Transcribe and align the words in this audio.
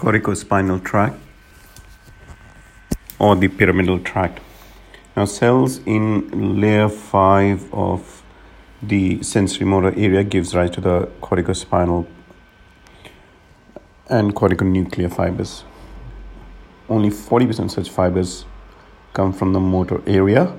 corticospinal 0.00 0.82
tract 0.82 1.16
or 3.18 3.36
the 3.36 3.48
pyramidal 3.48 3.98
tract. 3.98 4.40
Now, 5.14 5.26
cells 5.26 5.80
in 5.84 6.58
layer 6.58 6.88
5 6.88 7.74
of 7.74 8.22
the 8.82 9.22
sensory 9.22 9.66
motor 9.66 9.92
area 9.98 10.24
gives 10.24 10.54
rise 10.54 10.70
to 10.70 10.80
the 10.80 11.06
corticospinal 11.20 12.06
and 14.08 14.34
corticonuclear 14.34 15.12
fibers. 15.14 15.64
Only 16.88 17.10
40% 17.10 17.70
such 17.70 17.90
fibers 17.90 18.46
come 19.12 19.34
from 19.34 19.52
the 19.52 19.60
motor 19.60 20.00
area. 20.06 20.56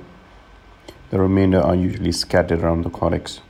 The 1.10 1.20
remainder 1.20 1.62
are 1.62 1.76
usually 1.76 2.12
scattered 2.12 2.60
around 2.62 2.84
the 2.84 2.92
cortex. 2.92 3.42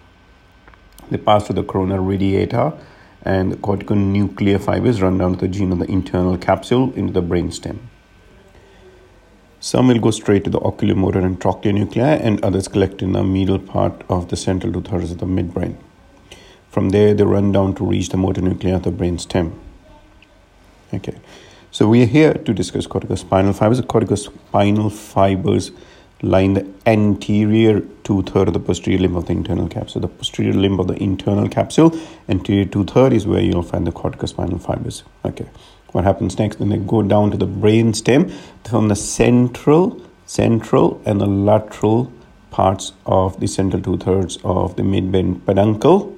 They 1.10 1.18
pass 1.18 1.48
through 1.48 1.56
the 1.56 1.64
corona 1.66 2.00
radiata 2.00 2.80
and 3.24 3.52
the 3.52 3.56
corticonuclear 3.58 4.60
fibers 4.60 5.02
run 5.02 5.18
down 5.18 5.34
to 5.34 5.40
the 5.40 5.48
genu 5.48 5.74
of 5.74 5.80
the 5.80 5.92
internal 5.92 6.38
capsule 6.38 6.92
into 6.94 7.14
the 7.14 7.22
brainstem. 7.22 7.80
Some 9.60 9.90
will 9.90 10.00
go 10.00 10.10
straight 10.10 10.44
to 10.46 10.50
the 10.50 10.60
oculomotor 10.60 11.24
and 11.24 11.40
trochlear 11.40 11.74
nuclei, 11.74 12.16
and 12.16 12.44
others 12.44 12.68
collect 12.68 13.04
in 13.04 13.12
the 13.12 13.24
medial 13.24 13.60
part 13.60 14.04
of 14.10 14.30
the 14.30 14.36
central 14.36 14.74
two 14.74 14.82
thirds 14.82 15.12
of 15.12 15.20
the 15.20 15.28
midbrain. 15.28 15.76
From 16.70 16.90
there, 16.90 17.14
they 17.14 17.24
run 17.24 17.52
down 17.52 17.76
to 17.76 17.86
reach 17.86 18.10
the 18.10 18.18
motor 18.18 18.42
nuclei 18.42 18.72
of 18.72 18.84
the 18.84 18.92
brainstem. 18.92 19.54
Okay, 20.94 21.16
so 21.70 21.88
we 21.88 22.02
are 22.02 22.08
here 22.08 22.34
to 22.34 22.54
discuss 22.54 22.88
corticospinal 22.88 23.56
fibers. 23.56 23.82
Corticospinal 23.82 24.92
fibers 24.92 25.72
line 26.22 26.54
the 26.54 26.68
anterior 26.86 27.82
two 28.04 28.22
third 28.24 28.48
of 28.48 28.54
the 28.54 28.60
posterior 28.60 29.00
limb 29.00 29.16
of 29.16 29.26
the 29.26 29.34
internal 29.34 29.68
capsule. 29.68 30.02
The 30.02 30.08
posterior 30.08 30.54
limb 30.54 30.80
of 30.80 30.88
the 30.88 31.02
internal 31.02 31.50
capsule, 31.50 31.98
anterior 32.28 32.66
two 32.66 32.86
third 32.86 33.14
is 33.14 33.26
where 33.26 33.42
you'll 33.42 33.64
find 33.64 33.88
the 33.88 33.92
corticospinal 33.92 34.62
fibers. 34.62 35.04
Okay, 35.26 35.48
what 35.92 36.04
happens 36.04 36.38
next? 36.38 36.58
Then 36.58 36.70
they 36.70 36.78
go 36.78 37.02
down 37.02 37.32
to 37.32 37.38
the 37.38 37.46
brain 37.46 37.94
stem 37.94 38.32
from 38.64 38.88
the 38.88 38.96
central, 38.96 40.02
central, 40.26 41.02
and 41.06 41.20
the 41.20 41.26
lateral 41.28 42.12
parts 42.52 42.94
of 43.06 43.40
the 43.40 43.48
central 43.48 43.82
two 43.82 43.98
thirds 43.98 44.38
of 44.44 44.76
the 44.76 44.84
midbrain 44.84 45.44
peduncle 45.46 46.18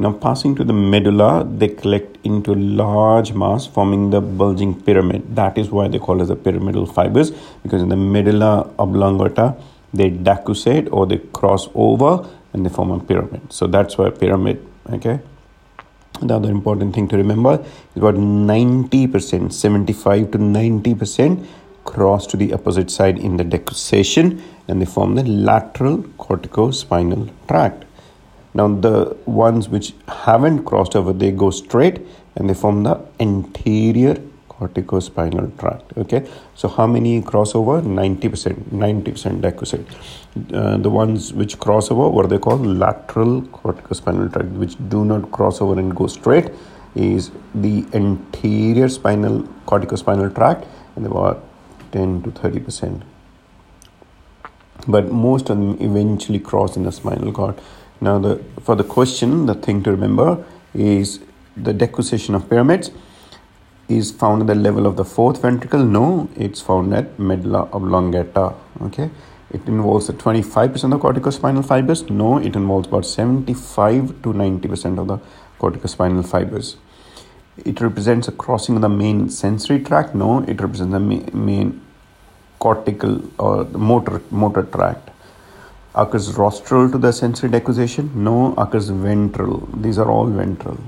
now, 0.00 0.12
passing 0.12 0.54
to 0.54 0.62
the 0.62 0.72
medulla, 0.72 1.44
they 1.44 1.66
collect 1.66 2.18
into 2.22 2.54
large 2.54 3.32
mass, 3.32 3.66
forming 3.66 4.10
the 4.10 4.20
bulging 4.20 4.80
pyramid. 4.80 5.34
That 5.34 5.58
is 5.58 5.70
why 5.70 5.88
they 5.88 5.98
call 5.98 6.22
it 6.22 6.26
the 6.26 6.36
pyramidal 6.36 6.86
fibers, 6.86 7.32
because 7.64 7.82
in 7.82 7.88
the 7.88 7.96
medulla 7.96 8.72
oblongata, 8.78 9.56
they 9.92 10.10
decussate 10.10 10.88
or 10.92 11.06
they 11.06 11.18
cross 11.18 11.68
over 11.74 12.28
and 12.52 12.64
they 12.64 12.70
form 12.70 12.92
a 12.92 13.00
pyramid. 13.00 13.52
So 13.52 13.66
that's 13.66 13.98
why 13.98 14.10
pyramid. 14.10 14.64
Okay. 14.90 15.18
The 16.22 16.34
other 16.34 16.50
important 16.50 16.94
thing 16.94 17.08
to 17.08 17.16
remember 17.16 17.54
is 17.94 17.96
about 17.96 18.14
90%, 18.14 19.52
75 19.52 20.30
to 20.30 20.38
90% 20.38 21.44
cross 21.84 22.24
to 22.28 22.36
the 22.36 22.52
opposite 22.52 22.90
side 22.90 23.18
in 23.18 23.36
the 23.36 23.44
decussation 23.44 24.42
and 24.68 24.80
they 24.80 24.86
form 24.86 25.16
the 25.16 25.24
lateral 25.24 25.98
corticospinal 26.18 27.30
tract. 27.48 27.84
Now, 28.54 28.68
the 28.68 29.16
ones 29.26 29.68
which 29.68 29.94
haven't 30.08 30.64
crossed 30.64 30.96
over, 30.96 31.12
they 31.12 31.30
go 31.30 31.50
straight 31.50 32.00
and 32.36 32.48
they 32.48 32.54
form 32.54 32.82
the 32.84 33.00
anterior 33.20 34.16
corticospinal 34.58 35.56
tract. 35.58 35.96
Okay, 35.96 36.28
so 36.54 36.68
how 36.68 36.86
many 36.86 37.20
crossover? 37.22 37.80
90%, 37.82 38.54
90% 38.70 39.40
decussate. 39.40 39.86
Uh, 40.52 40.76
the 40.78 40.90
ones 40.90 41.32
which 41.32 41.58
cross 41.58 41.90
over, 41.90 42.08
what 42.08 42.28
they 42.28 42.38
call 42.38 42.56
lateral 42.56 43.42
corticospinal 43.42 44.32
tract, 44.32 44.48
which 44.48 44.76
do 44.88 45.04
not 45.04 45.30
cross 45.30 45.60
over 45.60 45.78
and 45.78 45.94
go 45.94 46.06
straight, 46.06 46.50
is 46.94 47.30
the 47.54 47.86
anterior 47.92 48.88
spinal 48.88 49.42
corticospinal 49.66 50.34
tract, 50.34 50.66
and 50.96 51.06
about 51.06 51.44
10 51.92 52.22
to 52.22 52.30
30%. 52.30 53.02
But 54.86 55.12
most 55.12 55.50
of 55.50 55.58
them 55.58 55.76
eventually 55.80 56.38
cross 56.38 56.76
in 56.76 56.84
the 56.84 56.92
spinal 56.92 57.32
cord. 57.32 57.60
Now, 58.00 58.18
the 58.18 58.42
for 58.60 58.76
the 58.76 58.84
question, 58.84 59.46
the 59.46 59.54
thing 59.54 59.82
to 59.82 59.90
remember 59.90 60.44
is 60.74 61.20
the 61.56 61.72
decussation 61.72 62.34
of 62.34 62.48
pyramids 62.48 62.90
is 63.88 64.10
found 64.12 64.42
at 64.42 64.46
the 64.48 64.54
level 64.54 64.86
of 64.86 64.96
the 64.96 65.04
fourth 65.04 65.42
ventricle. 65.42 65.84
No, 65.84 66.28
it's 66.36 66.60
found 66.60 66.94
at 66.94 67.18
medulla 67.18 67.68
oblongata. 67.72 68.54
Okay, 68.82 69.10
it 69.50 69.66
involves 69.66 70.06
the 70.06 70.12
25% 70.12 70.94
of 70.94 71.00
corticospinal 71.00 71.66
fibers. 71.66 72.08
No, 72.10 72.38
it 72.38 72.54
involves 72.54 72.86
about 72.86 73.06
75 73.06 74.22
to 74.22 74.32
90% 74.32 74.98
of 74.98 75.08
the 75.08 75.18
corticospinal 75.58 76.28
fibers. 76.28 76.76
It 77.64 77.80
represents 77.80 78.28
a 78.28 78.32
crossing 78.32 78.76
of 78.76 78.82
the 78.82 78.88
main 78.88 79.30
sensory 79.30 79.80
tract. 79.80 80.14
No, 80.14 80.40
it 80.44 80.60
represents 80.60 80.92
the 80.92 81.00
main 81.00 81.80
cortical 82.58 83.22
or 83.38 83.64
the 83.64 83.78
motor 83.78 84.20
motor 84.30 84.64
tract 84.64 85.10
occurs 85.94 86.36
rostral 86.36 86.90
to 86.90 86.98
the 86.98 87.12
sensory 87.12 87.50
decussation 87.50 88.10
no 88.14 88.54
occurs 88.56 88.88
ventral. 88.88 89.68
These 89.74 89.98
are 89.98 90.10
all 90.10 90.26
ventral 90.26 90.78